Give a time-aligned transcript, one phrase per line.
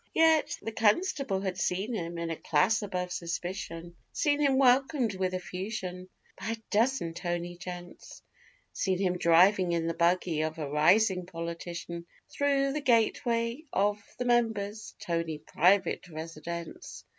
[0.15, 5.35] Yet the constable had seen him in a class above suspicion Seen him welcomed with
[5.35, 8.23] effusion by a dozen 'toney gents'
[8.73, 14.25] Seen him driving in the buggy of a rising politician Thro' the gateway of the
[14.25, 17.05] member's toney private residence.